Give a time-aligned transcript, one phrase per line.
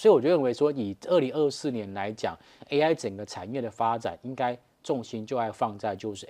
[0.00, 2.34] 所以我就认为说，以二零二四年来讲
[2.70, 6.26] ，AI 整个产业的发展，应该重心就要放在就是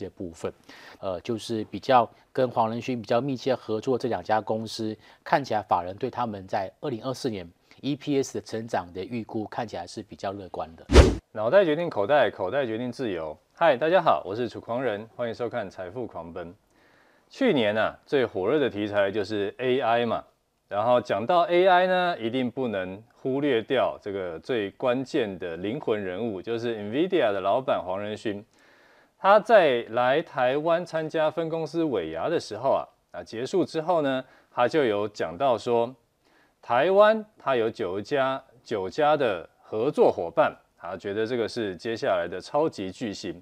[0.00, 0.50] 这部分，
[0.98, 7.46] 呃，就是比较跟黄仁勋比较密切合作这两家公司，看起来法人对他们在二零二四年
[7.82, 10.86] EPS 的成长的预估看起来是比较乐观的。
[11.32, 13.36] 脑袋决定口袋，口袋决定自由。
[13.52, 16.54] 嗨，大家好，我是楚狂人，欢迎收看财富狂奔。
[17.28, 20.24] 去年呢、啊，最火热的题材就是 AI 嘛。
[20.68, 28.44] 然后讲到 AI 呢，一定不能忽略掉这个最关键的灵魂人物，就是 NVIDIA 的老板黄仁勋。
[29.18, 35.94] 他在来台湾参加分公司尾牙的时候啊，啊结束之后呢，他就有讲到说，
[36.60, 43.40] 台湾他有九家九家的合作伙伴，他觉得这个是接下来的超级巨星。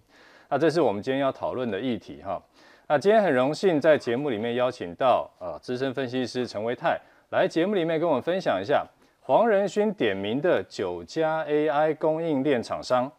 [0.51, 2.41] 那这是我们今天要讨论的议题哈。
[2.87, 7.01] 那今天很荣幸在节目里面邀请到啊资深分析师陈维泰。
[7.31, 8.87] 来节目里面跟我们分享一下
[9.21, 13.11] 黄仁勋点名的九家 AI 供应链厂商，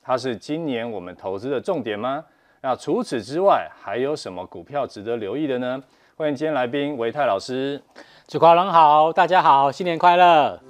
[0.00, 2.24] 它是今年我们投资的重点吗？
[2.62, 5.82] 那除此之外还有什么股票值得留意的呢？
[6.16, 7.82] 欢迎今天来宾维泰老师。
[8.28, 10.60] 楚狂人好，大家好，新年快乐！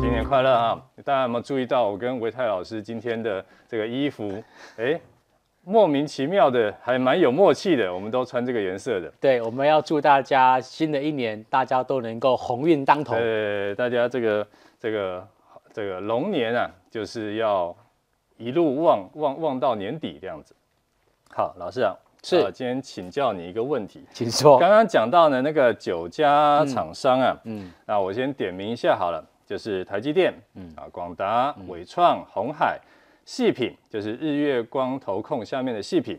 [0.00, 0.82] 新年快乐啊！
[1.02, 4.44] 大家有没有注意到我跟维泰老师今天的这个衣服？
[4.76, 5.00] 哎。
[5.70, 7.92] 莫名其妙的，还蛮有默契的。
[7.92, 9.12] 我们都穿这个颜色的。
[9.20, 13.14] 对，我们要祝大家新的一年，大家都能够鸿运当头。
[13.14, 14.46] 呃，大家这个
[14.80, 15.28] 这个
[15.70, 17.76] 这个龙年啊，就是要
[18.38, 20.56] 一路旺旺旺到年底这样子。
[21.28, 24.58] 好，老师啊，是，呃，今天请教你一个问题，请说。
[24.58, 32.80] 刚刚讲到呢，那个九家厂商啊，嗯，嗯，那我先点名一下好了，就是台积电，嗯啊，广达、伟创、鸿海。
[33.28, 36.18] 矽品就是日月光投控下面的细品，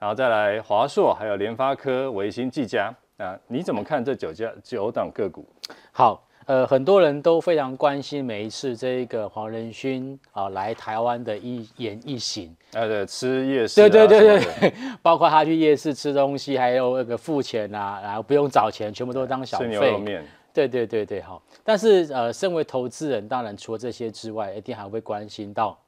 [0.00, 5.46] 然后再来华硕，还有联发科、维新、技嘉啊，你怎么看这九家九档个股？
[5.92, 19.66] 好，呃，很多人都非常关心每一次这个黄仁勋啊来台湾的一言一行，哎、啊，对，吃夜市、啊，对对对对， 包括他去夜市吃东西，还有那个付钱啊，然后不用找钱，全部都当小费。
[19.66, 20.26] 吃牛肉面。
[20.52, 21.40] 对对对对，好。
[21.62, 25.78] 但是呃，身为投资人，当然除了这些之外，一定还会关心到。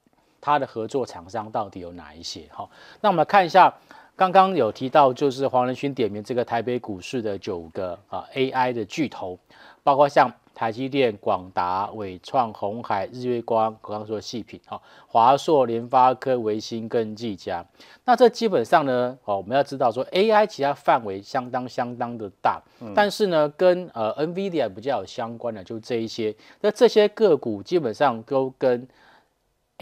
[0.42, 2.46] 他的合作厂商到底有哪一些？
[2.50, 2.68] 好，
[3.00, 3.72] 那我们来看一下，
[4.16, 9.38] 刚刚有提到，就是黄仁勋点名这个台北股市的九个啊 AI 的巨头，
[9.84, 17.64] 包括像台积电、广达、伟创、鸿海、日月光，我刚刚说的矽品，哈，华硕、联发科、微星跟技嘉。
[18.04, 28.86] 那这基本上呢，哦，我们要知道说 AI 其他范围相当相当的大，嗯、但是呢，跟呃 NVIDIA 比较有相关的，就这一些，那这些个股基本上都跟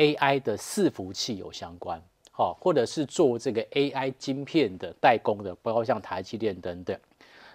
[0.01, 2.01] AI 的伺服器有相关，
[2.31, 6.99] 好，或者是做这个 AI 晶片的代工的，包括像台积电等等。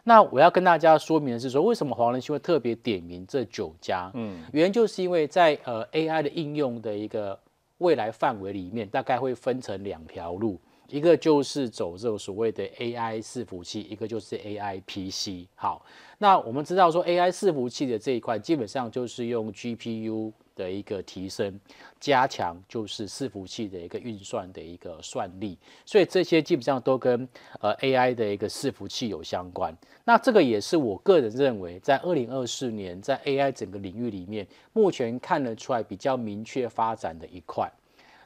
[0.04, 4.12] 那我要跟大家说明的是说，为什么黄仁勋会特别点名这九家？
[4.14, 7.40] 嗯，原因就是因为在呃 AI 的应用的一个
[7.80, 10.60] 未来范围里面，大概会分成两条路，
[10.90, 15.48] 一个就是走这种所谓的 AI 伺服器，一个就是 AI PC。
[15.56, 15.86] 好，
[16.18, 20.32] 那我们知道说 AI 伺服器的这一块，基本上就是用 GPU。
[20.56, 21.60] 的一个提升，
[22.00, 27.28] 加强就是伺服器的一个运算的一个算力，所以这些基本上都跟
[27.60, 29.78] 呃 AI 的一个伺服器有相关。
[30.06, 37.70] 那这个也是我个人认为，在二零二四年在 AI 整个领域里面，目前看得出来比较明确发展的一块。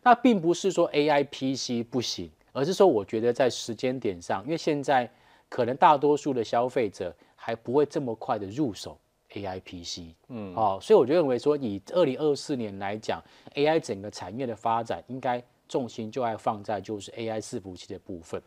[0.03, 5.09] 那并不是说 AI PC 不行，而是说我觉得在时间点上，因为现在
[5.47, 8.97] 可能大多数的消费者还不会这么快的入手。
[9.33, 13.21] AI PC，嗯，哦，所以我就认为说，以二零二四年来讲
[13.53, 18.41] ，AI 整个产业的发展，应该重心就爱放在就是 AI 伺服器的部分。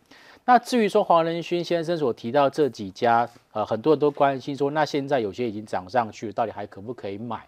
[0.44, 7.46] 那至于说黄仁勋先生所提到这几家，呃，很多人都关心说，那现在有些已经涨上去了，到底还可不可以买？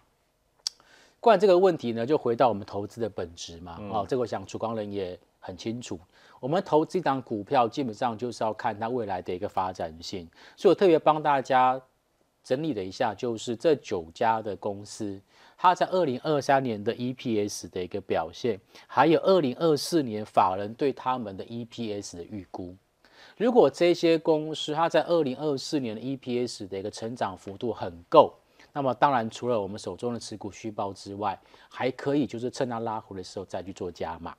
[1.19, 5.99] 关于这个问题呢，就回到我们投资的本质嘛，哦、嗯，这个我想楚光人也很清楚，
[6.39, 11.81] 我们投资一档股票，基本上就是要看它未来的一个发展性，所以我特别帮大家。
[12.47, 15.19] 整理了一下，就是这九家的公司，
[15.57, 22.75] 它在二零二三年的 EPS 的一个表现，还有二零二四年法人对他们的 EPS 的预估。
[23.35, 28.35] 如果这些公司它在二零二四年的 EPS 的一个成长幅度很够，
[28.71, 31.35] 那么当然除了我们手中的持股虚报之外，
[31.67, 34.35] 还可以就是趁它拉回的时候再去做加码。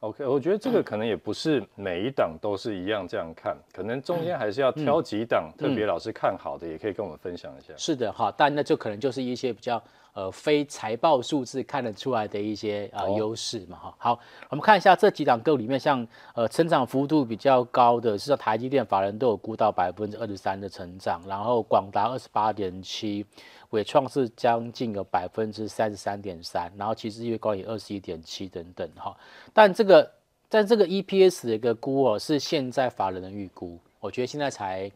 [0.00, 7.74] OK，我觉得这个可能也不是每一档都是一样这样看，可能中间还是要挑几档特别老师看好的，也可以跟我们分享一下。
[7.76, 13.94] 是的哈，但那就可能就是一些比较呃非财报数字看得出来的一些呃优势嘛哈。
[13.98, 23.24] 好，我们看一下这几档个股里面，像呃成长幅度比较高的，是台积电法人都有估到百分之二十三的成长，然后广达二十八点七，
[23.70, 29.16] 伟创是将近有百分之三十三点三，然后其实因为高也二十一点七等等哈。
[29.52, 30.10] 但这个
[30.48, 34.90] 但这个 EPS 的一个估哦，是现在法人的预估，我觉得现在才。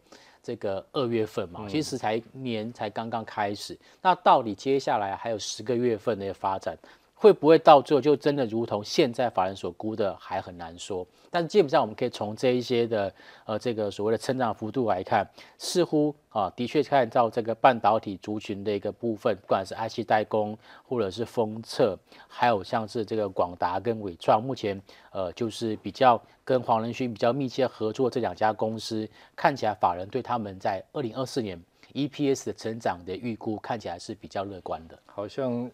[0.45, 6.77] 这个二月份嘛，其实才年才刚刚开始，那到底接下来还有十个月份的发展，
[7.25, 11.03] 会不会到最后就真的如同现在法人所估的，还很难说。
[11.31, 13.11] 但是基本上我们可以从这一些的
[13.45, 15.27] 呃这个所谓的成长幅度来看，
[15.57, 20.55] 似乎啊的确看到这个半导体族群的一个部分，不管是 IC 代工
[20.87, 24.79] 或者是封测，还有像是这个广达跟纬创，目前
[25.11, 31.59] 呃就是比较跟黄仁勋比较密切合作这两家公司，看起来法人对他们在二零二四年
[31.93, 34.99] EPS 的成长的预估看起来是比较乐观的。
[35.07, 35.67] 好像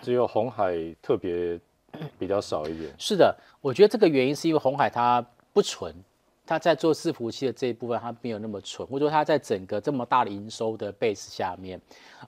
[0.00, 1.60] 只有红海特别。
[2.18, 5.22] 比较少一点，是的，我觉得这个原因是因为红海它
[5.52, 5.94] 不纯，
[6.46, 11.78] 它在做伺服器的这一部分它没有那么纯，或者说它在整个这么大的营收的 base 下面，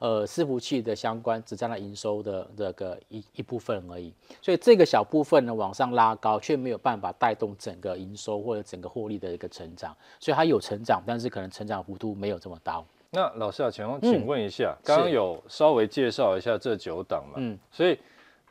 [0.00, 4.12] 呃，伺服器的相关只占了营收的这个一一部分而已，
[4.42, 12.84] 所以这个小部分呢往上拉高，却没有办法带动整个营收或者整个获利的一个成长，所以它有成长，但是可能成长幅度没有这么高。
[13.14, 17.96] 那老师啊，请请问一下，刚刚、嗯、有稍微介绍一下这九档嘛，嗯，所以。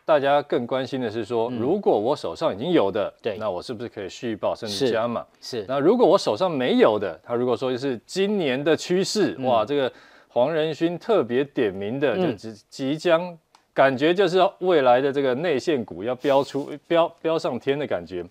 [0.06, 5.25] 大家更关心的是说，如果我手上已经有的，对，那我是不是可以续报甚至加码？
[5.39, 5.63] 是。
[5.65, 9.89] 那如果我手上没有的，他如果说就是今年的趋势，哇，这个
[10.27, 13.38] 黄仁勋特别点名的，就即即将
[13.74, 18.21] 感觉就是未来的这个内线股要飙出飙飙上天的感觉，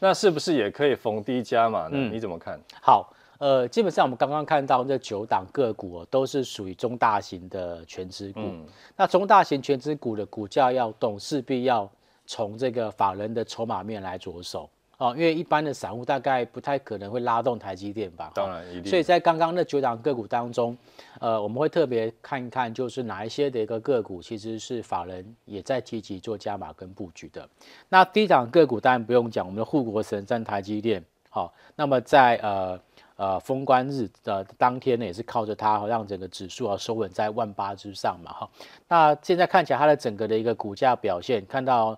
[0.00, 1.96] 那是不是也可以逢低加码呢？
[2.12, 2.60] 你怎么看？
[2.82, 3.10] 好。
[3.42, 8.38] 呃，基本上我们刚刚看到这九档个股哦，都是属于中大型的全资股。
[8.38, 8.64] 嗯、
[8.96, 11.90] 那中大型全资股的股价要动，势必要
[12.24, 15.12] 从这个法人的筹码面来着手哦。
[15.16, 18.30] 因为一般的散户大概不太可能会拉动台积电吧？
[18.32, 18.84] 当然一定。
[18.88, 20.78] 所以在刚刚那九档个股当中，
[21.18, 27.48] 呃，我们会特别看一看，就是哪一些的一个个股其实是法人也在积极做加码跟布局的。
[27.88, 31.04] 那第一档个股当然不用讲，我们的护国神山台积电。
[31.28, 32.78] 好、哦，那么在呃。
[33.16, 38.50] 呃，封关日的当天呢，也是靠着它让整个指数啊收稳在万八之上嘛，哈。
[38.88, 41.96] 那现在看起来它的整个的一个股价表现，看到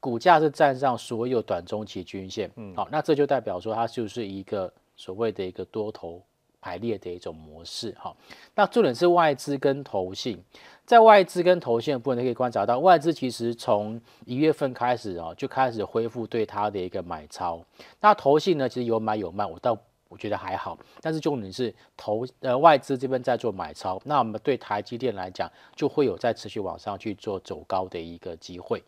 [0.00, 6.22] 股价是站上所有短中期均线，嗯，好，那这就代表说它就是一个所谓的一个多头
[6.60, 8.16] 排列的一种模式，哈。
[8.54, 10.42] 那重点是外资跟投信，
[10.84, 17.62] 在外资跟投信的部分，你可以观察到，外资其实从一月份开始啊，就开始恢复对它的一个买超。
[18.00, 19.76] 那投信呢，其实有买有卖，我倒。
[20.08, 28.82] 我觉得还好，但是重点是投呃外资这边在做买超，那我们对台积电来讲就会有在持续往上去做走高的一个机会。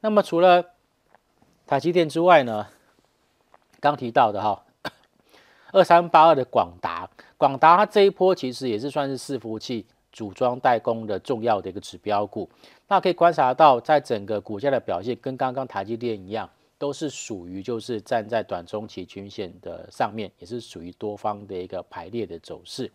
[0.00, 0.64] 那么除了
[1.66, 2.66] 台积电之外呢，
[3.80, 4.64] 刚提到的哈
[5.72, 7.08] 二三八二的广达，
[7.38, 12.50] 广达它这一波其实也是算是伺服器组装代工的重要的一个指标股，
[12.88, 16.50] 那可以观察到在整个股价的表现跟刚刚台积电一样。
[16.78, 22.90] 都是属于就是站在短中期均线的上面，也是属于多方的一个排列的走势。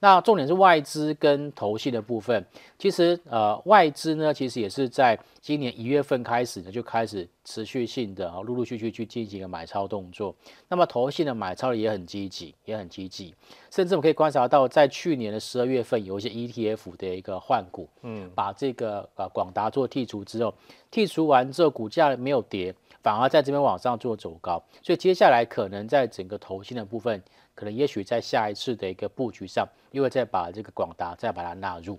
[0.00, 2.46] 那重点是外资跟投信的部分，
[2.78, 10.32] 其实呃外资呢，其实也是在今年一月份开始呢，就开始持续性的啊陆陆续续去进行一个买超动作。
[10.68, 13.34] 那么投信的买超也很积极，也很积极，
[13.72, 20.54] 甚至我们可以观察到，在去年的十二月份，有一些 ETF 的一个换股，嗯，把这个呃广达做剔除之后，
[20.92, 27.22] 剔除完之后股价没有跌，反而在这边往上做走高，所以接下来可能在整个投信的部分。
[27.54, 31.98] 可能也许在下一次的一个布局上，又会再把这个广达再把它纳入。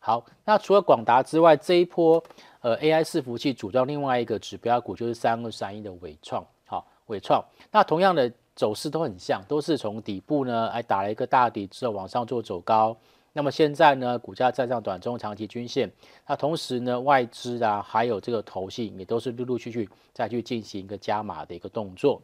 [0.00, 2.20] 好，那除了广达之外，这一波
[2.60, 6.44] 呃 AI 伺服器组装另外一个指标股就是三二三一的纬创。
[6.66, 7.40] 好，纬创，
[7.70, 12.96] 那同样的走势都很像，都是从底部呢，哎打了一个大底之后往上做走高。
[13.36, 15.90] 那么现在呢，股价站上短中长期均线，
[16.26, 22.22] 那同时呢，外资啊还有这个投信也都是陆陆续续再去进行一个加码的一个动作。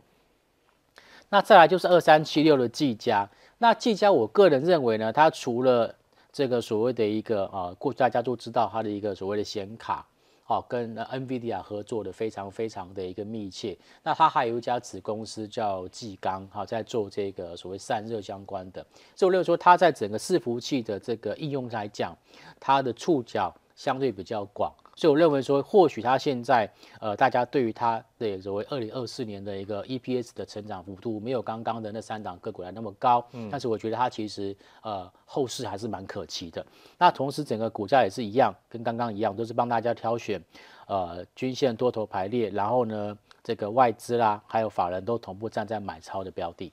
[1.29, 5.93] 那再来就是二三七六的技嘉，那技嘉我个人认为呢，它除了
[6.33, 10.07] 这个所谓的一个啊，过大家都知道它的一个所谓的显卡，
[10.51, 22.13] 哦，跟 NVIDIA 合作的非常非常的一个密切，那它还有一家子公司叫技钢，哈，在做这个所谓散热相关的，所以我认为说它在整个伺服器的这个应用来讲，
[22.59, 24.75] 它的触角相对比较广。
[25.01, 36.63] 所以我认为说，或许它现在呃，大家对于它的所谓二零二四年的一个 EPS 的成长幅度没有刚刚的那三档个股来那么高，嗯，但是我觉得它其实呃后市还是蛮可期的。
[36.99, 40.39] 那同时整个股价也是一样，跟刚刚一样，都是帮大家挑选
[40.87, 46.71] 呃均线多头排列，然后呢这个外资啦还有法人都同步站在买超的标的。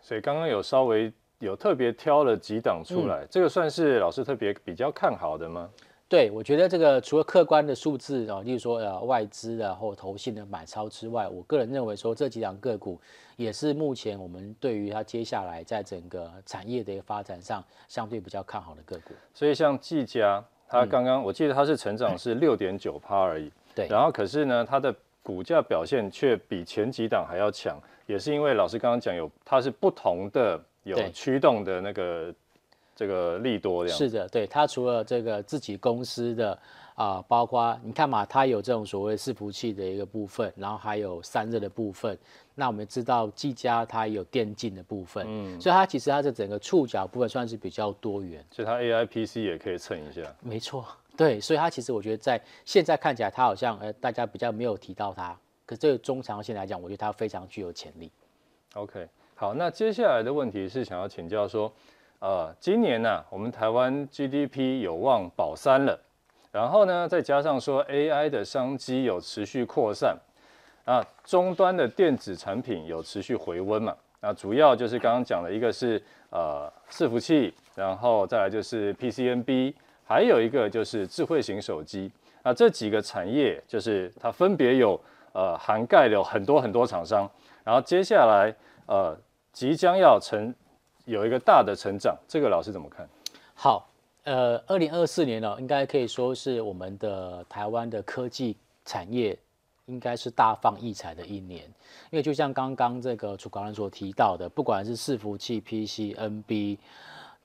[0.00, 1.12] 所以刚刚有稍微。
[1.38, 5.68] 有特别挑了几档出来，嗯、这个算是老师特别比较看好的吗？
[6.12, 13.00] 对，我觉得这个除了客观的数字啊，例如说呃外资啊或投信的买超之外，我个人认为说这几档个股
[13.36, 19.14] 也是目前我们对于它接下来在整个产业的一个发展上相对比较看好的个股。
[19.32, 30.62] 所以像技嘉，它刚刚我记得它是成长是六点九趴而已， 对，然后可是呢它的股价表现却比前几档还要强，也是因为老师刚刚讲有它是不同的。
[30.84, 32.34] 有驱动的那个
[33.02, 36.52] 这个利多这样，是的，对，它除了这个自己公司的
[36.94, 42.16] 啊、呃，包括你看嘛，它有这种所谓伺服器的一个部分，然后还有散热的部分。
[42.54, 50.22] 那我们知道技嘉它有电竞的部分，嗯，所以它其实它的整个触角部分算是比较多元，所以它 AI PC 也可以蹭一下。
[50.40, 58.12] 没错，对，所以它其实我觉得在现在看起来，它好像呃大家比较没有提到它，可是这个中长线来讲，我觉得它非常具有潜力。
[58.74, 59.08] OK。
[59.34, 61.72] 好，那接下来的问题是想要请教说，
[62.22, 65.98] 呃，今年呢、我们台湾 GDP 有望保三了，
[66.52, 70.16] 然后呢，再加上说 AI 的商机有持续扩散，
[70.84, 76.00] 啊，终端的电子产品有持续回温嘛，那主要就是刚刚讲的一个是
[76.30, 79.74] 呃伺服器，然后再来就是 PCNB，
[80.04, 82.08] 还有一个就是智慧型手机，
[82.44, 84.96] 那这几个产业就是它分别有
[85.32, 87.28] 呃涵盖了很多很多厂商，
[87.64, 88.54] 然后接下来
[88.86, 89.18] 呃。
[89.54, 90.50] 即将要成
[91.04, 93.08] 有一个大的成长，这个老师怎么看？
[93.54, 93.88] 好，
[94.22, 99.36] 呃，二零二四年呢，应该可以说是我们的台湾的科技产业
[99.86, 101.64] 应该是大放异彩的一年，
[102.10, 106.78] 因为就像刚刚这个楚狂人所提到的，不管是伺服器、PC、NB、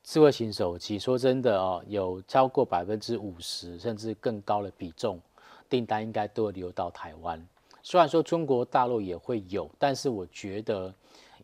[0.04, 5.20] 智慧型手机，说真的哦，有超过百分之五十甚至更高的比重
[5.68, 7.44] 订单应该都会流到台湾。
[7.82, 10.94] 虽然说中国大陆也会有，但是我觉得。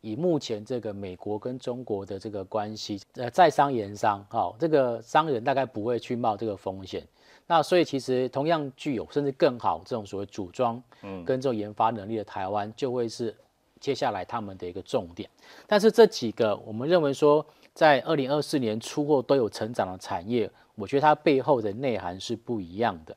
[0.03, 7.01] 以目前这个美国跟中国的这个关系，呃，在商言商，哈，这个商人大概不会去冒这个风险。
[7.47, 13.33] 那所以其实同样具有甚至更好这种所谓组装，嗯，跟这种研发能力的台湾，就会是
[13.79, 15.29] 接下来他们的一个重点。
[15.65, 23.15] 但是这几个我们认为说，在二零二四年出货都有成长的产业，我觉得它背后的内涵是不一样的。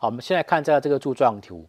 [0.00, 1.64] 好，我们现在看一下这个柱状图。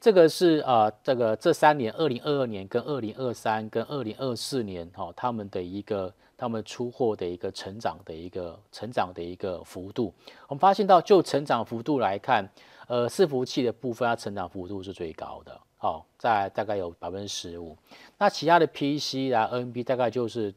[0.00, 10.14] 这个是呃，这个这三年，二零二二年跟二零二三跟二零二四年哈、哦，他们的一个他们出货的一个成长的一个成长的一个幅度，
[10.46, 12.48] 我们发现到就成长幅度来看，
[12.86, 17.76] 呃，伺服器的部分它成长幅度是最高的，哦，在大概有百分之十五，
[18.18, 20.54] 那其他的 PC 啊、NB 大概就是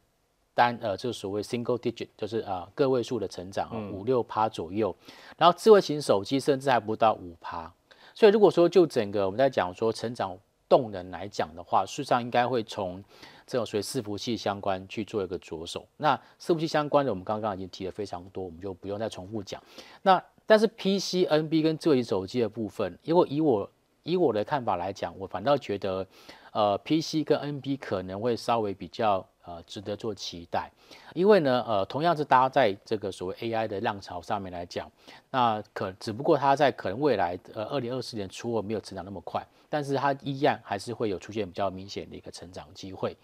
[0.54, 4.96] 单呃，就是所谓 single digit，就是啊、呃、个位数的成长，五六趴左右，
[5.36, 7.74] 然后智慧型手机甚至还不到五趴。
[8.22, 10.38] 所以如果说就整个我们在讲说成长
[10.70, 13.04] 动能来讲的话，事实上应该会从
[13.48, 15.88] 这种所谓伺服器相关去做一个着手。
[15.98, 19.60] 那伺服器相关的我们刚刚已经提了非常多，我们就不用再重复讲。
[20.04, 23.68] 那但是 PC、NB 跟智慧手机的部分，因为以我
[24.04, 26.06] 以我的看法来讲，我反倒觉得
[26.52, 29.28] 呃 PC 跟 NB 可能会稍微比较。
[29.44, 30.72] 呃，值得做期待，
[31.16, 34.90] 因为呢，呃，同样是搭在这个所谓 AI 的浪潮上面来讲，
[35.32, 43.18] 那可只不过它在可能未来呃二零二四年出货没有成长那么快，但是它依然还是会有出现比较明显的一个成长机会。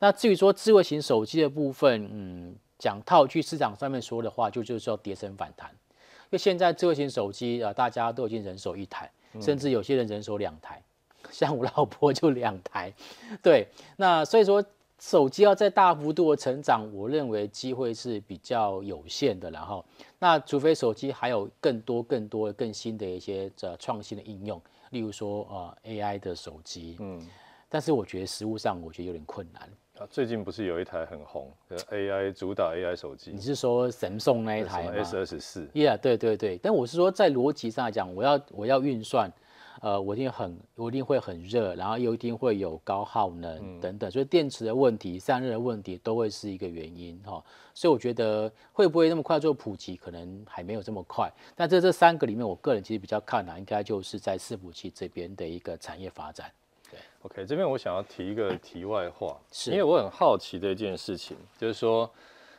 [0.00, 9.08] 那至于说智慧型手机的部分，嗯，讲套句市场上面说的话，就就是说跌升反弹，因为现在智慧型手机啊、呃，大家都已经人手一台，
[9.40, 10.82] 甚至有些人人手两台，
[11.30, 12.92] 像我老婆就两台，
[13.40, 14.64] 对，那所以说。
[15.00, 19.50] 手机要在大幅度的成长，我认为机会是比较有限的。
[19.50, 19.82] 然后，
[20.18, 27.26] 那除非手机还有更多、更多、更新的一些这创新的应用，例如说呃 AI 的手机，嗯，
[27.68, 29.62] 但是我觉得实物上我觉得有点困难。
[29.98, 33.30] 啊，最近不是有一台很红的 AI 主打 AI 手机？
[33.32, 36.58] 你是说神送那一台吗？S 二十四？Yeah，对对对。
[36.62, 39.32] 但我是说在逻辑上来讲，我要我要运算。
[39.80, 47.42] 呃，我一定很，我一定会很热，然后又一定会有高耗能等等，所以电池的问题、散热的问题都会是一个原因哈。
[47.72, 51.32] 所以我觉得会不会那么快做普及，可能还没有这么快。
[51.56, 56.52] 但这这三个里面，我个人其实比较看好，应该就是在伺服器这边的一个产业发展。
[56.90, 62.10] 对，OK，这边我想要提一个题外话，是因为我很好奇的一件事情，就是说，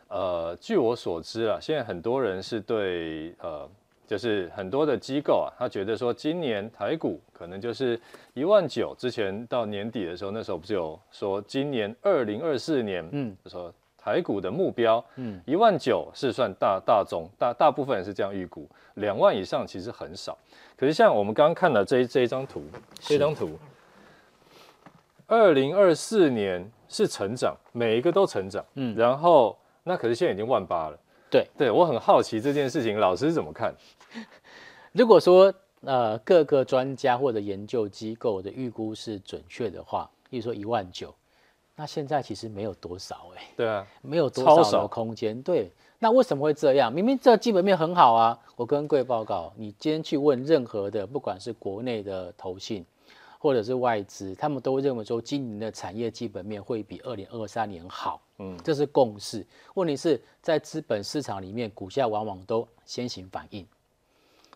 [0.07, 3.69] 呃，据我所知啊，现在很多人是对呃。
[4.11, 7.97] 就是很多的机构啊，他觉得说今年台股可能就是
[8.33, 8.93] 一万九。
[8.97, 20.37] 之前到年底的时候，那时候不是有说今年二零二四年，嗯，说台股的目标，嗯，一万九是算大大宗，大大部分人是这样预估，两万以上其实很少。
[20.75, 22.61] 可是像我们刚刚看的这一这一张图，
[22.99, 23.57] 这张图，
[25.25, 30.97] 二零二四年是成长，每一个都成长，嗯，然后那可是现在已经万八了。
[31.31, 33.73] 对，对我很好奇这件事情，老师怎么看？
[34.91, 41.15] 如果说呃各个专家或者研究机构的预估是准确的话，例如说一万九，
[41.77, 45.41] 那现在其实没有多少哎、欸，对啊，没有多少的空间。
[45.41, 46.91] 对，那为什么会这样？
[46.91, 48.37] 明明这基本面很好啊！
[48.57, 52.85] 我跟各位报告，你今天去问任何的，不管是国内的投信
[53.39, 58.21] 或者是外资，他们都认为说今年的产业基本面会比二零二三年好。
[58.43, 59.45] 嗯，这是共识。
[59.75, 63.63] 问题是在资本市场里面，股价往往都先行反应，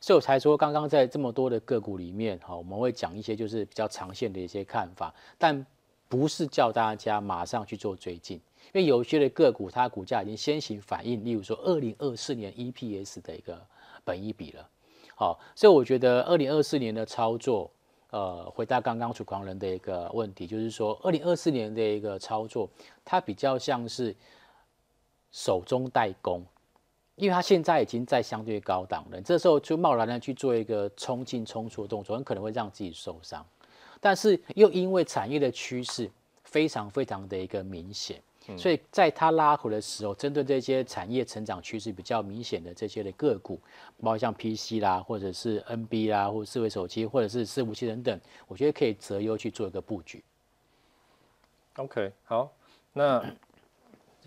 [0.01, 5.63] 所以我才说，刚刚在这么多的个股里面，哈，我们会讲一些就是比较长线的一些看法，但
[6.09, 8.37] 不是叫大家马上去做追进，
[8.73, 13.61] 因为有些的个股它股价已经先行反应，例如说二零二四年 EPS 的一个
[14.03, 14.67] 本益比了，
[15.15, 17.69] 好，所以我觉得二零二四年的操作。
[18.15, 22.69] 呃，回答刚刚楚狂人的一个问题，就是说，二零二四年的一个操作，
[23.03, 24.15] 它比较像是
[25.33, 26.41] 守中待攻，
[27.17, 33.45] 因为它现在已经在相对高档了，这时候就贸然的去做一个冲进冲出的动作，很可能会让自己受伤。
[33.99, 36.09] 但是又因为产业的趋势
[36.45, 38.21] 非常非常的一个明显。
[38.55, 43.59] 所以在它拉回的时候，针对这些产业成长趋势比较明显的这些的个股，
[43.99, 50.23] 包括像 PC 啦，或者是 NB 啦，或者智慧手机，或者是伺服器等等，我觉得可以择优去做一个布局。
[51.77, 52.53] OK，好，
[52.93, 53.25] 那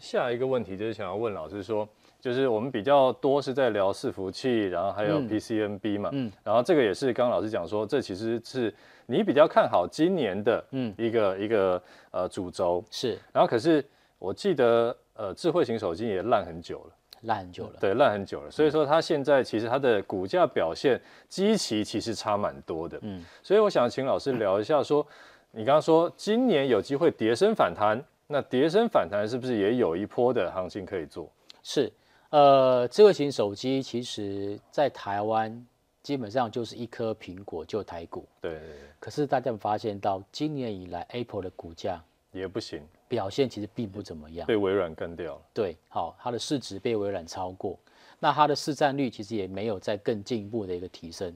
[0.00, 1.88] 下一个问题就是想要问老师说，
[2.20, 8.74] 就是我们比较多是在聊伺服器，然后还有 PCNB 嘛，嗯，然后这个也是刚刚老师讲说，这其实是
[9.06, 10.92] 你比较看好今年的嗯。
[10.98, 12.82] 一个、嗯、一个呃主轴。
[12.90, 13.84] 是，然后可是。
[14.18, 18.50] 我记得，呃，智慧型手机也烂很久了，烂很久了，对，烂很久了。
[18.50, 22.98] 所以说，它现在其实它的股价表现，基期其实差蛮多的。
[23.02, 25.06] 嗯，所以我想请老师聊一下，说，
[25.52, 31.30] 你刚刚说今年有机会跌升反弹，那跌升反弹是不是也有一波的行情可以做？
[31.62, 31.92] 是，
[32.30, 35.66] 呃，智慧型手机其实在台湾
[36.02, 38.26] 基本上就是一颗苹果就台股。
[38.40, 38.76] 对对对。
[38.98, 42.02] 可是大家发现到今年以来，Apple 的股价
[42.38, 42.80] 也不行。
[43.08, 45.42] 表现其实并不怎么样，被微软干掉了。
[45.52, 47.78] 对，好，它的市值被微软超过，
[48.20, 51.34] 那它的市占率其实也没有再更进一步的一个提升，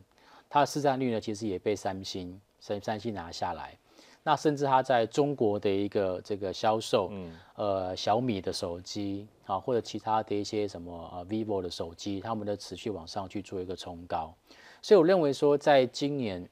[0.48, 3.76] 它的市占率呢，其实也被三星三三星拿下来，
[4.22, 14.34] 那甚至它在中国的一个这个销售，嗯，呃，小米的手机啊，或者其他的一些什么呃 vivo 的手机，他们的持续往上去做一个冲高，
[14.82, 16.46] 所以我认为说，在今年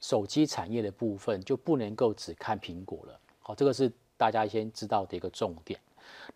[0.00, 3.92] 手机产业的部分就不能够只看苹果了，好，这个是。
[4.16, 5.78] 大家先知道的一个重点，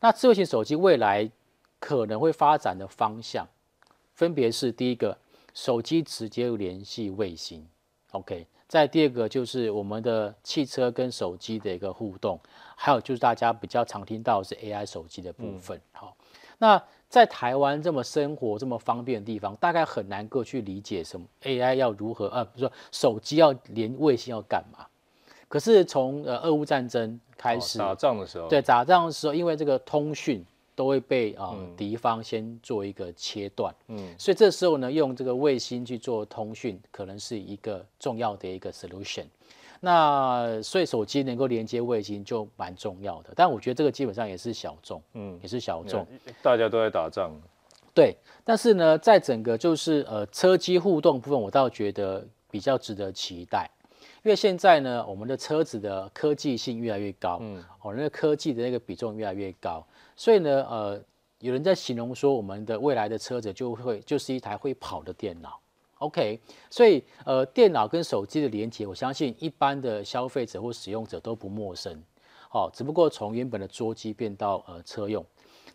[0.01, 1.31] 那智慧型手机未来
[1.79, 3.47] 可能会发展的方向，
[4.14, 5.16] 分别是第一个，
[5.55, 7.64] 手机直接联系卫星
[8.11, 12.38] ，OK，再第二个就是我们的汽车跟手机的一个互动，
[12.75, 15.81] 还有就是大家比较常听到的是 AI 手机的部分。
[15.92, 16.27] 好、嗯，
[16.59, 24.85] 那在台湾这么生活这么方便的地方，大概很难够去理解什么 AI 要如何啊，比如说手机要连卫星要干嘛？
[25.49, 39.25] 可是从呃俄乌战争开始、哦、打仗的时候，对打仗的时候，因为这个通讯都会被啊、呃嗯、敌方先做一个切断，嗯，所以这时候呢，用这个卫星去做通讯，可能是一个重要的一个 solution。
[39.81, 46.05] 那所以手机能够连接卫星就蛮重要的，但我觉得这个基本上也是小众，嗯，也是小众，
[46.43, 47.31] 大家都在打仗，
[47.95, 48.17] 对。
[48.45, 53.71] 但是呢，在整个就是呃车机互动部分，我倒觉得比较值得期待。
[54.24, 61.00] 因为现在呢，我们的车子的科技性越来越高，嗯，哦，那个科技的那个比重越来越高，所以呢，呃，
[61.38, 65.61] 有人在形容说，我们的未来的车子就会就是一台会跑的电脑
[65.98, 72.02] ，OK，所以呃，电脑跟手机的连接，我相信一般的消费者或使用者都不陌生，
[72.50, 75.24] 好，只不过从原本的桌机变到呃车用，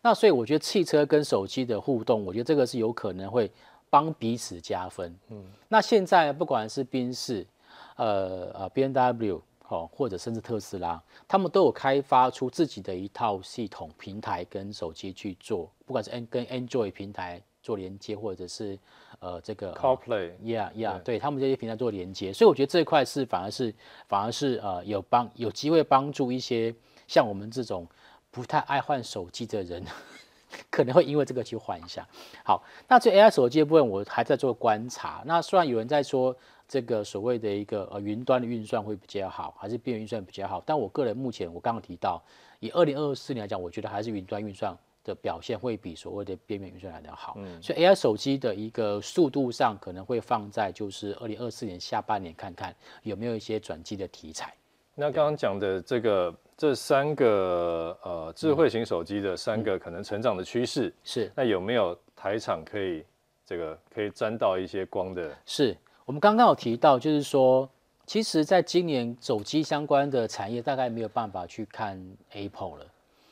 [0.01, 3.49] 那所以我觉得汽车跟手机的互动，我觉得这个是有可能会
[3.89, 7.47] 帮彼此加分，嗯，那现在不管是宾士。
[7.95, 18.77] 呃呃 B N W 好，或者甚至特斯拉，他们都有开发出自己的一套系统平台跟手机去做，不管是 N 跟 Android 平台做连接，或者是
[19.19, 23.73] 呃这个 CarPlay，Yeah Yeah，对他们这些平台做连接，所以我觉得这一块是反而是
[24.07, 26.75] 反而是呃有帮有机会帮助一些
[27.07, 27.87] 像我们这种
[28.31, 29.83] 不太爱换手机的人，
[30.69, 32.05] 可能会因为这个去换一下。
[32.43, 35.23] 好，那这 AI 手机的部分，我还在做观察。
[35.25, 36.35] 那虽然有人在说
[36.73, 42.19] 这个所谓的一个呃云端的运算会比较好，还是边缘运算比较好，但我个人目前我刚刚提到，
[42.59, 47.35] 以二零二四年来讲，我觉得还是云端运算的表现会比所谓的边缘运算来得好。
[47.37, 54.51] 嗯，所以 AI 手机的一个速度上可能会放在就是二零二四年下半年看看有没有一些转机的题材。
[54.95, 63.05] 那刚刚讲的这个这三个呃智慧型手机的三个可能成长的趋势、嗯、是，那有没有台厂可以
[63.45, 65.31] 这个可以沾到一些光的？
[65.45, 67.69] 是我们刚刚有提到，就是说，
[68.05, 71.99] 其实在今年手机相关的产业大概没有办法去看
[72.31, 72.85] Apple 了，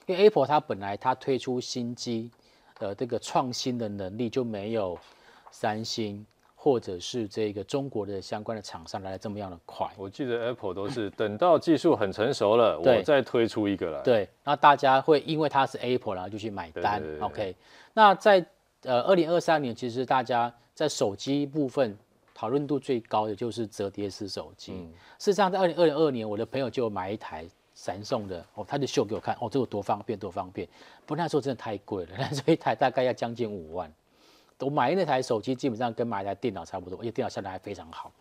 [0.05, 2.31] 因为 Apple 它本来它推出新机
[2.79, 4.97] 的这个创新的能力就没有
[5.51, 6.25] 三星。
[6.63, 13.99] 或者是这个中国的相关的厂商来的这么样的快，我记得 Apple 都是等到技术很成熟了，我再推出一个来。
[14.03, 17.01] 对，那大家会因为它是 Apple，然后就去买单。
[17.19, 17.55] OK，
[17.93, 18.45] 那在
[18.83, 21.97] 呃二零二三年，其实大家在手机部分
[22.41, 24.71] 讨论度最高的就是折叠式手机。
[24.73, 30.67] 嗯、事实上，在二零二零二年，我的朋友就买一台三送的，哦，他就秀给我看，哦，这个多方便，多方便。
[31.05, 33.93] 不过那时候真的太贵了， 那时候一台大概要将近五万。
[34.57, 38.11] 我买那台手机基本上跟买一台电脑差不多，而且电脑效能还非常好。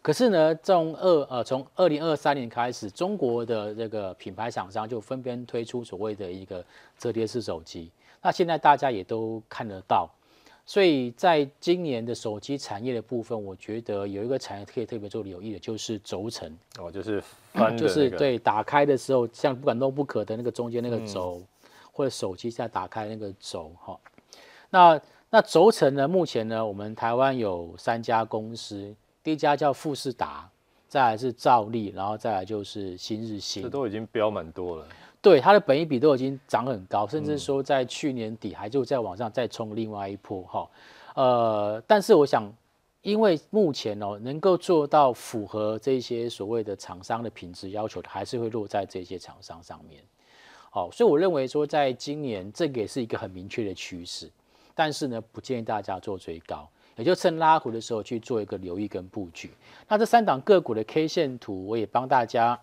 [0.00, 6.64] 可是呢，从二呃从二零二三年开始，中国的这个品牌厂商就分别推出所谓的一个
[6.96, 7.90] 折叠式手机。
[8.22, 10.08] 那现在大家也都看得到，
[10.68, 17.18] 所以在今年的手机产业的部分，我觉得有一个产业可以特别做留意的，就是轴承哦，就是
[17.54, 23.98] 翻、那个、就是对打开的时候，像不管 notebook 的那个中间那个轴，嗯、或者手机在打开那个轴哈，
[24.68, 25.00] 那。
[25.30, 26.08] 那轴承呢？
[26.08, 30.50] 目前呢，我们台湾有三家公司，第一家叫富士达，
[30.88, 33.62] 再来是兆利，然后再来就是新日兴。
[33.62, 34.88] 这都已经飙蛮多了。
[35.20, 40.70] 对，它的本益比都已经涨很高，甚至说在去年底还就在往上再冲另外一波哈。
[41.14, 42.52] 呃，但是我想，
[43.02, 50.02] 因为目前哦，能够做到符合这些所谓的厂商的品质要求的，还是会落在这些厂商上面。
[50.70, 54.30] 好，所以我认为说，在今年这个也是一个很明确的趋势。
[54.74, 59.50] 但是呢，不建议大家做追高，也就趁拉回的时候去做一个留意跟布局。
[59.88, 62.56] 那这三档个股的 K 线图，我也帮大家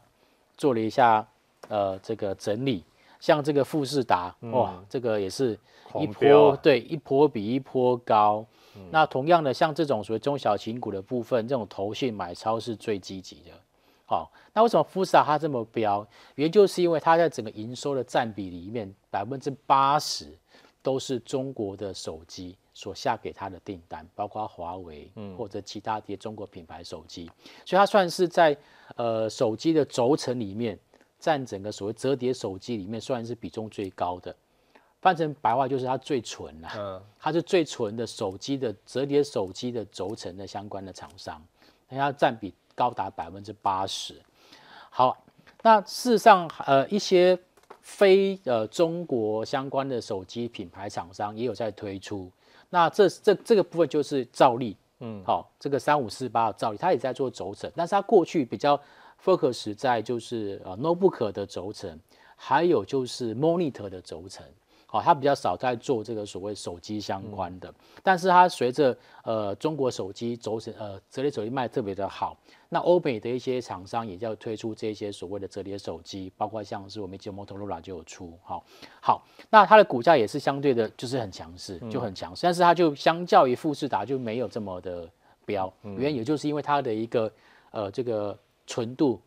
[0.55, 1.27] 做了一下，
[1.67, 2.83] 呃，这个整理。
[3.19, 5.57] 像这个富士达，哇，这个也是
[5.99, 8.45] 一波，啊、对，一波比一波高。
[8.75, 13.51] 嗯、那同样的，像这种所谓中小型股的部分，这种投信买超是最积极的。
[14.05, 16.05] 好，那为什么富士达它这么飙？
[16.35, 20.37] 原因就是因为它在整个营收的占比里面，百分之八十。
[20.83, 28.55] 都是中国的手机所下给它的订单，包括华为，或者其他的中国品牌手机，嗯、所以它算是在
[28.95, 30.77] 呃手机的轴承里面
[31.25, 34.35] 占整个所谓折叠手机里面算是比重最高的。
[35.01, 41.41] 翻成白话就是它最纯啊，嗯、它是最纯的手机的折叠手机的轴承的相关的厂商，
[41.89, 44.21] 它占比高达百分之八十。
[44.91, 45.25] 好，
[45.63, 47.35] 那事实上呃一些。
[47.87, 52.31] 非呃中国相关的手机品牌厂商也有在推出，
[52.71, 58.75] 那这这这个部分就是兆利，嗯，好，这个三五四八的兆利，它也在做轴承，但是它过去比较
[59.23, 61.99] focus 在就是呃 notebook 的轴承，
[62.35, 64.45] 还有就是 monitor 的轴承。
[64.91, 72.37] 哦，它比较少在做这个所谓手机相关的，嗯、但是它随着呃中国手机轴承呃折叠手机卖特别的好，
[72.69, 78.63] 那欧美的一些厂商也要推出这些所谓的折叠手机，包括像是我们记得摩托罗拉就有出，好，
[79.01, 85.09] 好，那它的股价也是相对的，就是很强势，就很强势，嗯、但是它就相较于富士达就没有这么的
[85.45, 87.29] 飙，嗯、原因也就是因为它的一个
[87.71, 89.21] 呃这个纯度。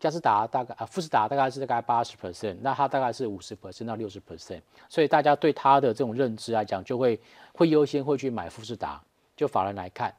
[0.00, 7.18] 佳士达大概啊，富士达大概是大概八十 percent，那它大概是五十 percent 到六十 percent，所以大家对它的这种认知来讲，就会
[7.54, 9.00] 会优先会去买富士达。
[9.34, 10.14] 就法人来看，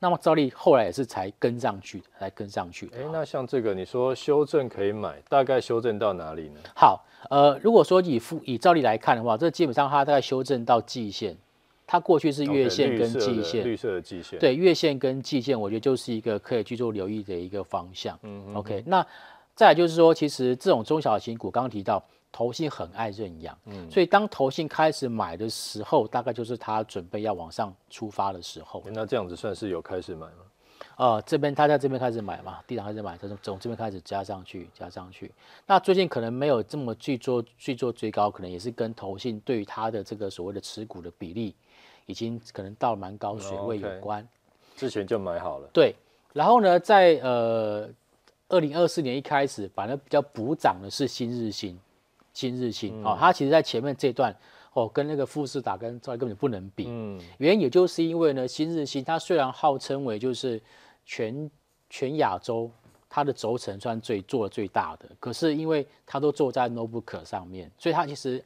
[0.00, 2.90] 那么兆利后来也是才跟上去，才跟上去。
[2.92, 6.60] 哎，那像这个你说修正可以买，大概修正到哪里呢？
[6.74, 11.36] 好，呃，如果说以富以兆利来看的话，这基本上它大概修正到季线。
[11.92, 18.16] 它过去是月线跟季线，绿色的季线，对，月线跟季线，我觉得就是一个可以去做留意的一个方向。
[18.22, 19.04] 嗯，OK，那
[19.56, 22.00] 再来就是说，其实这种中小型股，刚刚提到
[22.30, 28.84] 投信很爱认养，嗯，所以当投信开始买的时候，大概就是他准备要往上出发的时候。
[28.92, 30.44] 那这样子算是有开始买吗？
[30.96, 35.32] 呃，这边他在这边开始买嘛，地产开始买，他从从这边开始加上去，加上去。
[35.66, 41.52] 那最近可能没有这么去做去做追高，可能也是跟投信对于他的这个所谓的持股的比例。
[42.06, 44.26] 已经可能到蛮高水位有关，
[44.76, 45.68] 之前就买好了。
[45.72, 45.94] 对，
[46.32, 47.88] 然后呢，在呃
[48.48, 51.78] 二零二四年一开始，反而比较补涨的是新日新，
[52.32, 53.04] 新日新。
[53.04, 54.34] 哦，它其实在前面这段
[54.72, 56.86] 哦，跟那个富士达跟兆利根本不能比。
[56.88, 60.60] 嗯，原因也就是因为呢，新日新它虽然号称为就是
[61.04, 61.50] 全
[61.88, 62.70] 全亚洲
[63.08, 68.42] 它的轴承算最做的最大的，可是因为它都做在 notebook 上面，所以它其实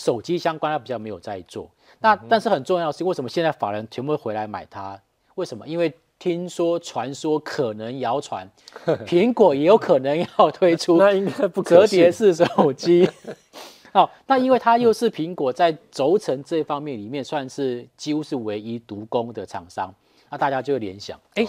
[0.00, 1.70] 手机相关它比较没有在做。
[2.00, 4.98] 那但是很重要的是，为什么现在法人全部回来买它？
[5.34, 5.68] 为什么？
[5.68, 8.50] 因为听说、传说、可能谣传，
[9.06, 13.08] 苹果也有可能要推出 那应该不折叠式手机。
[13.92, 19.92] 好，那因为它又是苹果在轴承这方面里面算是几乎是唯一独攻的厂商，
[20.30, 21.44] 那大家就会联想，哎，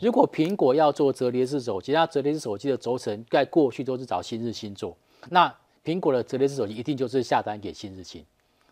[0.00, 4.96] 如果苹果要做折叠式手机，那折叠式手机的轴承在过去都是找新日新做，
[5.30, 5.54] 那
[5.86, 8.24] 苹果的折叠式手机一定就是下单给新日清，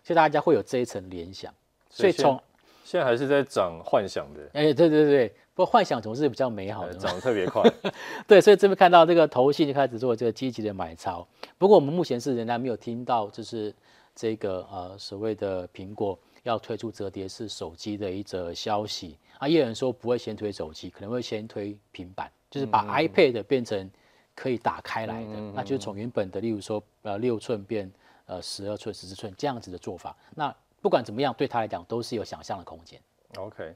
[0.02, 1.54] 所以大家会有这一层联想，
[1.88, 2.38] 所以从。
[2.86, 7.62] 现在还是在涨幻想的，哎、欸，对对对，不过幻想总是比较美好的，涨得特别快，
[8.28, 13.74] 对，所以这边看到这个投信就开始做这个积极的买超，不过我们目前是仍然没有听到，就是
[14.14, 19.16] 这个呃所谓的苹果要推出折叠式手机的一则消息。
[19.38, 23.90] 啊，也有人说不会先推手机，可能会先推平板，就是把 iPad 变成
[24.34, 27.90] 可以打开来的，嗯、那就是从原本的例如说呃六寸变
[28.26, 30.54] 呃十二寸、十四寸这样子的做法，那。
[30.84, 33.00] 不管怎么样，对他来讲都是有想象的空间。
[33.38, 33.74] OK，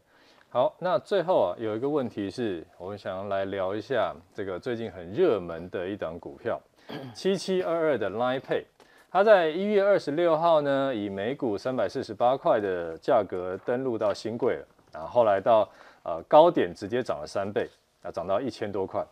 [0.50, 6.60] 好，那最后啊，有一个问题是，我们想要来聊一下这个最近很热门的一档股票，
[7.16, 8.62] 七七二二的 Line Pay，
[9.10, 15.66] 它在一月二十六号呢，以每股三百四十八块的价格登录到新柜了，然后后来到
[16.02, 17.66] 呃高点直接涨了三倍，
[18.02, 19.02] 啊，涨到一千多块。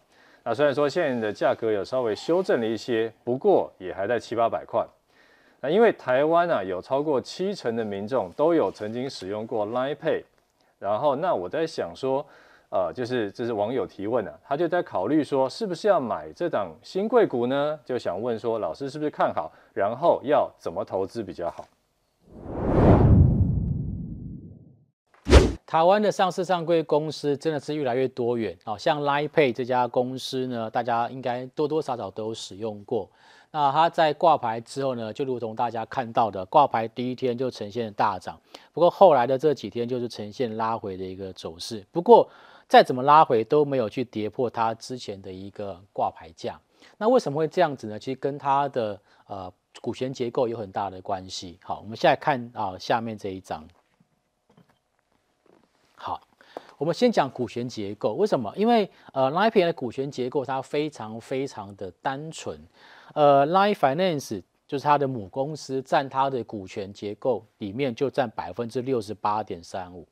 [0.48, 4.86] 那虽然说现在的价格有稍微修正了一些，不过也还在七八百块。
[5.60, 10.22] 那因为台湾啊有超过七成的民众都有曾经使用过 Line Pay，
[10.78, 12.24] 然后那我在想说，
[12.70, 17.76] 呃，就是这是网友提问啊，他就在考虑说是不是要买这档新贵股呢？
[17.84, 21.66] 就想问说老师是不是看好，然后要怎么投资比较好？
[25.66, 33.10] 台湾的上市上柜公司真的是越来越多元，好像 Line Pay 这家公司呢，大家应该多多少少都有使用过。
[33.50, 38.40] 那它在挂牌之后呢，就如同大家看到的，挂牌第一天就呈现大涨，
[38.72, 41.84] 不过后来的这几天就是呈现拉回的一个走势。
[41.90, 42.28] 不过
[42.68, 46.60] 再怎么拉回都没有去跌破它之前的一个挂牌价。
[46.96, 47.98] 那为什么会这样子呢？
[47.98, 51.58] 其实跟它的呃股权结构有很大的关系。
[51.64, 53.66] 好，我们现在看啊下面这一张。
[55.96, 56.20] 好，
[56.78, 58.14] 我们先讲股权结构。
[58.14, 58.52] 为什么？
[58.56, 62.58] 因为呃 Line Pay 的股权结构它非常非常的单纯。
[63.14, 70.06] 呃，Life Finance 就是它的母公司，占它的股权结构里面就占百分之六十八点三五。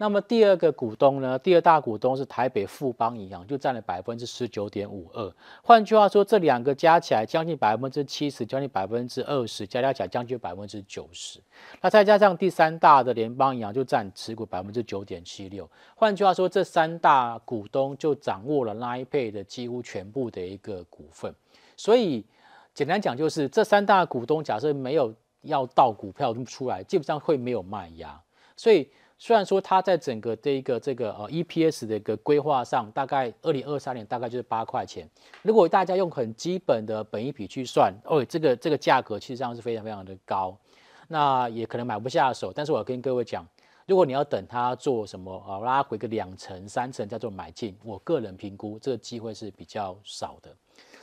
[0.00, 5.30] 那么第二个股东呢，第二大股东是台北富邦银行，就占了百分之十九点五二。
[5.62, 11.38] 换句话说，这两个加起来将近百分之七十，将近百分之二十，加加起来将近百分之九十。
[11.82, 15.70] 那再加上第三大的联邦银行，就占持股百分之九点七六。
[15.94, 21.34] 换句话说，这三大股东就掌握了 Line Pay 的几乎全部的一个股份，
[21.76, 22.24] 所以。
[22.72, 28.18] 简单讲就是，这三大股东假设没有要倒股票出来，基本上会没有卖压。
[28.56, 28.88] 所以
[29.22, 35.06] 虽然说它在整个这一个这个呃 EPS 的一个规划上，大概二零二三年大概就是八块钱。
[35.42, 40.56] 如果大家用很基本的本益比去算，哦，这个这个价格其实上是非常非常的高，
[41.06, 42.50] 那也可能买不下手。
[42.50, 43.46] 但是我要跟各位讲，
[43.86, 50.50] 如果你要等它做什么啊拉回个两成三成叫做买进，我个人评估这个机会是比较少的。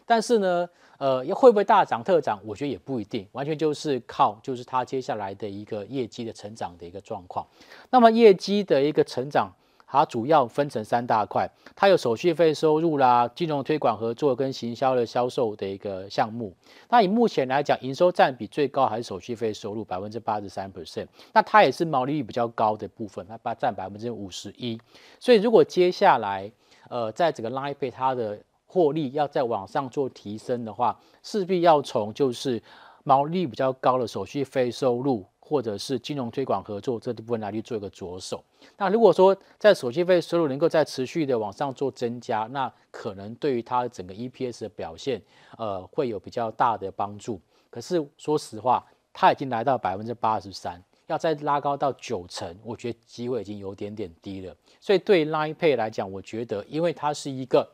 [0.07, 0.67] 但是呢，
[0.97, 2.39] 呃，会不会大涨特涨？
[2.43, 7.45] 我觉得也不一定，完全就是靠就是它接下来的一个业绩的成长的一个状况。
[7.91, 9.51] 那么业绩的一个成长，
[9.85, 16.53] 它主要分成三大块，它有手续费收入啦、金融推广合作跟行销的销售的一个项目。
[16.89, 24.79] 那以目前来讲，营收占比最高还是手续费收入百分之八十三 percent，那它也是毛利率比较高的部分，它占百分之五十一。
[25.19, 26.51] 所以如果接下来，
[26.89, 32.61] 呃，在整个 Line Pay 它的获利要再往上做提升的话，势必要从就是
[33.03, 38.43] 毛利比较高的手续费收入，或者是金融推广合作这部分来去做一个着手。
[38.77, 45.21] 那如果说在手续费收入能够再持续的往上做增加，那可能对于它整个 EPS 的表现，
[45.57, 47.39] 呃，会有比较大的帮助。
[47.69, 54.53] 可是说实话，它已经来到百分之八十三，要再拉高到九成，我觉得机会已经有点点低了。
[54.81, 57.65] 所以对 Line Pay 来讲，我觉得因为它是一个。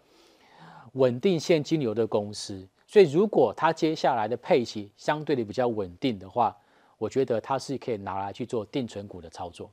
[0.93, 6.55] 稳定现金流的公司，所以如果它接下来的配息相对的比较稳定的话，
[6.97, 9.69] 我觉得它是可以拿来去做定存股的操作。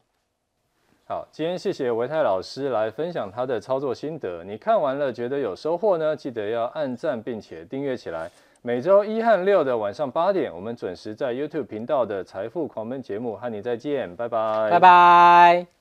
[1.07, 4.45] 好，今天谢谢维泰老师来分享他的操作心得。
[4.45, 6.15] 你看完了觉得有收获呢？
[6.15, 8.31] 记得要按赞并且订阅起来。
[8.63, 15.80] 每周一和六的晚上八点，我们准时在 YouTube 频道的财富狂奔节目和你再见，拜拜，拜拜。